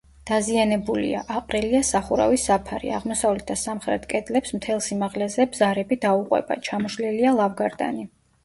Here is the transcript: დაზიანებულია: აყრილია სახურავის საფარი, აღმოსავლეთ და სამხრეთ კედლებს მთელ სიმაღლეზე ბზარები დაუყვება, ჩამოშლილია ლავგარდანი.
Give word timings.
დაზიანებულია: 0.27 1.19
აყრილია 1.39 1.81
სახურავის 1.89 2.45
საფარი, 2.49 2.89
აღმოსავლეთ 2.99 3.45
და 3.51 3.57
სამხრეთ 3.65 4.07
კედლებს 4.15 4.55
მთელ 4.59 4.81
სიმაღლეზე 4.89 5.49
ბზარები 5.55 5.99
დაუყვება, 6.07 6.61
ჩამოშლილია 6.71 7.37
ლავგარდანი. 7.41 8.11